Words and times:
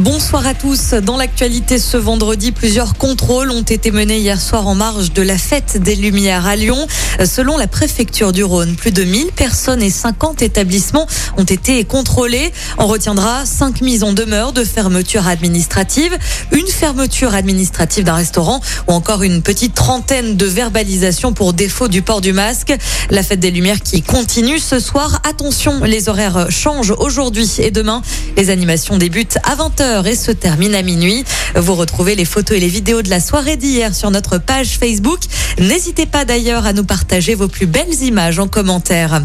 Bonsoir 0.00 0.46
à 0.46 0.54
tous. 0.54 0.94
Dans 0.94 1.18
l'actualité 1.18 1.78
ce 1.78 1.98
vendredi, 1.98 2.52
plusieurs 2.52 2.94
contrôles 2.94 3.50
ont 3.50 3.60
été 3.60 3.90
menés 3.90 4.18
hier 4.18 4.40
soir 4.40 4.66
en 4.66 4.74
marge 4.74 5.12
de 5.12 5.20
la 5.20 5.36
fête 5.36 5.76
des 5.76 5.94
Lumières 5.94 6.46
à 6.46 6.56
Lyon. 6.56 6.86
Selon 7.22 7.58
la 7.58 7.66
préfecture 7.66 8.32
du 8.32 8.42
Rhône, 8.42 8.76
plus 8.76 8.92
de 8.92 9.04
1000 9.04 9.26
personnes 9.26 9.82
et 9.82 9.90
50 9.90 10.40
établissements 10.40 11.06
ont 11.36 11.44
été 11.44 11.84
contrôlés. 11.84 12.50
On 12.78 12.86
retiendra 12.86 13.44
5 13.44 13.82
mises 13.82 14.02
en 14.02 14.14
demeure 14.14 14.54
de 14.54 14.64
fermeture 14.64 15.28
administrative, 15.28 16.16
une 16.50 16.66
fermeture 16.66 17.34
administrative 17.34 18.04
d'un 18.04 18.14
restaurant 18.14 18.62
ou 18.88 18.92
encore 18.92 19.22
une 19.22 19.42
petite 19.42 19.74
trentaine 19.74 20.34
de 20.34 20.46
verbalisations 20.46 21.34
pour 21.34 21.52
défaut 21.52 21.88
du 21.88 22.00
port 22.00 22.22
du 22.22 22.32
masque. 22.32 22.74
La 23.10 23.22
fête 23.22 23.40
des 23.40 23.50
Lumières 23.50 23.82
qui 23.82 24.00
continue 24.00 24.60
ce 24.60 24.80
soir. 24.80 25.20
Attention, 25.28 25.84
les 25.84 26.08
horaires 26.08 26.46
changent 26.48 26.94
aujourd'hui 26.96 27.50
et 27.58 27.70
demain. 27.70 28.00
Les 28.38 28.48
animations 28.48 28.96
débutent 28.96 29.36
à 29.44 29.56
20h 29.56 29.89
et 29.90 30.14
se 30.14 30.30
termine 30.30 30.74
à 30.74 30.82
minuit. 30.82 31.24
Vous 31.56 31.74
retrouvez 31.74 32.14
les 32.14 32.24
photos 32.24 32.56
et 32.56 32.60
les 32.60 32.68
vidéos 32.68 33.02
de 33.02 33.10
la 33.10 33.18
soirée 33.18 33.56
d'hier 33.56 33.94
sur 33.94 34.10
notre 34.10 34.38
page 34.38 34.78
Facebook. 34.78 35.18
N'hésitez 35.58 36.06
pas 36.06 36.24
d'ailleurs 36.24 36.64
à 36.64 36.72
nous 36.72 36.84
partager 36.84 37.34
vos 37.34 37.48
plus 37.48 37.66
belles 37.66 38.02
images 38.02 38.38
en 38.38 38.46
commentaire. 38.46 39.20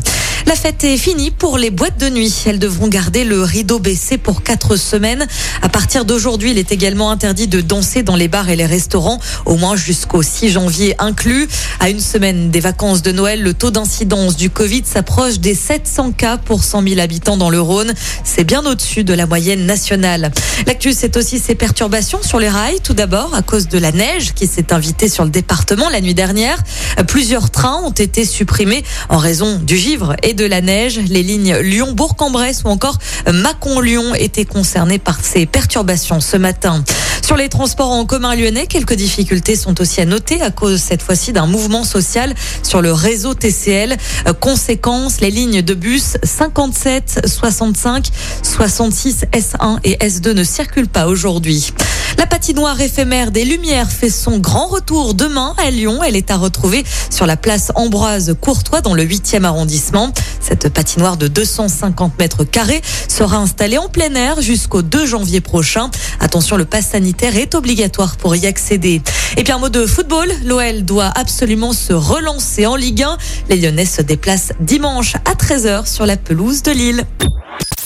La 0.47 0.55
fête 0.55 0.83
est 0.83 0.97
finie 0.97 1.31
pour 1.31 1.57
les 1.57 1.71
boîtes 1.71 1.97
de 1.99 2.07
nuit. 2.07 2.33
Elles 2.45 2.59
devront 2.59 2.87
garder 2.87 3.23
le 3.23 3.41
rideau 3.41 3.79
baissé 3.79 4.19
pour 4.19 4.43
quatre 4.43 4.75
semaines. 4.75 5.25
À 5.63 5.69
partir 5.69 6.05
d'aujourd'hui, 6.05 6.51
il 6.51 6.59
est 6.59 6.71
également 6.71 7.09
interdit 7.09 7.47
de 7.47 7.61
danser 7.61 8.03
dans 8.03 8.15
les 8.15 8.27
bars 8.27 8.47
et 8.49 8.55
les 8.55 8.67
restaurants, 8.67 9.19
au 9.45 9.55
moins 9.55 9.75
jusqu'au 9.75 10.21
6 10.21 10.49
janvier 10.49 10.95
inclus. 10.99 11.47
À 11.79 11.89
une 11.89 11.99
semaine 11.99 12.51
des 12.51 12.59
vacances 12.59 13.01
de 13.01 13.11
Noël, 13.11 13.41
le 13.41 13.55
taux 13.55 13.71
d'incidence 13.71 14.35
du 14.35 14.51
Covid 14.51 14.83
s'approche 14.85 15.39
des 15.39 15.55
700 15.55 16.11
cas 16.11 16.37
pour 16.37 16.63
100 16.63 16.87
000 16.89 16.99
habitants 16.99 17.37
dans 17.37 17.49
le 17.49 17.59
Rhône. 17.59 17.95
C'est 18.23 18.43
bien 18.43 18.63
au-dessus 18.65 19.03
de 19.03 19.15
la 19.15 19.25
moyenne 19.25 19.65
nationale. 19.65 20.31
L'actu, 20.67 20.93
c'est 20.93 21.17
aussi 21.17 21.39
ces 21.39 21.55
perturbations 21.55 22.21
sur 22.21 22.39
les 22.39 22.49
rails. 22.49 22.81
Tout 22.83 22.93
d'abord, 22.93 23.33
à 23.33 23.41
cause 23.41 23.67
de 23.67 23.79
la 23.79 23.91
neige 23.91 24.35
qui 24.35 24.45
s'est 24.45 24.71
invitée 24.71 25.09
sur 25.09 25.23
le 25.23 25.31
département 25.31 25.89
la 25.89 26.01
nuit 26.01 26.13
dernière. 26.13 26.59
Plusieurs 27.07 27.49
trains 27.49 27.81
ont 27.83 27.91
été 27.91 28.25
supprimés 28.25 28.83
en 29.09 29.17
raison 29.17 29.57
du 29.57 29.75
givre 29.75 30.15
et 30.21 30.34
de 30.35 30.45
la 30.45 30.61
neige. 30.61 30.99
Les 31.09 31.23
lignes 31.23 31.55
Lyon-Bourg-en-Bresse 31.57 32.63
ou 32.65 32.69
encore 32.69 32.97
Mâcon-Lyon 33.31 34.15
étaient 34.15 34.45
concernées 34.45 34.99
par 34.99 35.19
ces 35.23 35.45
perturbations 35.45 36.19
ce 36.19 36.37
matin. 36.37 36.83
Sur 37.25 37.37
les 37.37 37.49
transports 37.49 37.89
en 37.89 38.05
commun 38.05 38.35
lyonnais, 38.35 38.67
quelques 38.67 38.93
difficultés 38.93 39.55
sont 39.55 39.81
aussi 39.81 39.99
à 39.99 40.05
noter 40.05 40.43
à 40.43 40.51
cause 40.51 40.79
cette 40.79 41.01
fois-ci 41.01 41.33
d'un 41.33 41.47
mouvement 41.47 41.83
social 41.83 42.35
sur 42.61 42.83
le 42.83 42.93
réseau 42.93 43.33
TCL. 43.33 43.97
Conséquence, 44.39 45.21
les 45.21 45.31
lignes 45.31 45.63
de 45.63 45.73
bus 45.73 46.17
57, 46.21 47.21
65, 47.25 48.09
66, 48.43 49.25
S1 49.33 49.79
et 49.83 49.95
S2 49.95 50.33
ne 50.33 50.43
circulent 50.43 50.87
pas 50.87 51.07
aujourd'hui. 51.07 51.73
La 52.19 52.27
patinoire 52.27 52.79
éphémère 52.79 53.31
des 53.31 53.43
Lumières 53.43 53.91
fait 53.91 54.11
son 54.11 54.37
grand 54.37 54.67
retour 54.67 55.15
demain 55.15 55.55
à 55.57 55.71
Lyon. 55.71 56.01
Elle 56.03 56.15
est 56.15 56.29
à 56.29 56.37
retrouver 56.37 56.83
sur 57.09 57.25
la 57.25 57.37
place 57.37 57.71
Ambroise 57.73 58.35
Courtois 58.39 58.81
dans 58.81 58.93
le 58.93 59.03
8e 59.03 59.43
arrondissement. 59.43 60.13
Cette 60.47 60.69
patinoire 60.69 61.17
de 61.17 61.27
250 61.27 62.19
mètres 62.19 62.43
carrés 62.43 62.83
sera 63.07 63.37
installée 63.37 63.79
en 63.79 63.89
plein 63.89 64.13
air 64.13 64.41
jusqu'au 64.41 64.83
2 64.83 65.07
janvier 65.07 65.41
prochain. 65.41 65.89
Attention, 66.19 66.55
le 66.55 66.65
pass 66.65 66.91
sanitaire 66.91 67.35
est 67.35 67.55
obligatoire 67.55 68.15
pour 68.15 68.35
y 68.35 68.45
accéder. 68.45 69.01
Et 69.37 69.43
puis 69.43 69.51
un 69.51 69.57
mot 69.57 69.69
de 69.69 69.87
football, 69.87 70.31
l'OL 70.43 70.85
doit 70.85 71.11
absolument 71.15 71.73
se 71.73 71.93
relancer 71.93 72.67
en 72.67 72.75
Ligue 72.75 73.01
1. 73.01 73.17
Les 73.49 73.55
Lyonnais 73.55 73.87
se 73.87 74.03
déplacent 74.03 74.53
dimanche 74.59 75.15
à 75.15 75.33
13h 75.33 75.91
sur 75.91 76.05
la 76.05 76.15
pelouse 76.15 76.61
de 76.61 76.71
Lille. 76.71 77.05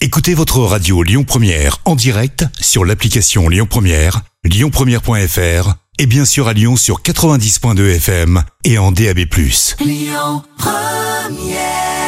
Écoutez 0.02 0.34
votre 0.34 0.60
radio 0.60 1.02
Lyon 1.02 1.23
Première 1.23 1.78
en 1.86 1.96
direct 1.96 2.44
sur 2.60 2.84
l'application 2.84 3.48
Lyon 3.48 3.68
Première, 3.70 4.20
lyonpremière.fr 4.44 5.76
et 5.98 6.06
bien 6.08 6.26
sûr 6.26 6.50
à 6.50 6.54
Lyon 6.54 6.76
sur 6.76 7.02
90.2 7.02 7.95
FM 7.95 8.44
et 8.66 8.78
en 8.78 8.92
DAB+. 8.92 9.20
Lyon 9.80 10.44
Première 10.58 11.98